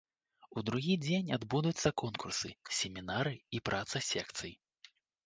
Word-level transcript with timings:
У 0.59 0.61
другі 0.67 0.93
дзень 1.05 1.27
адбудуцца 1.37 1.89
конкурсы, 2.03 2.49
семінары 2.79 3.35
і 3.59 3.63
праца 3.71 3.97
секцый. 4.09 4.53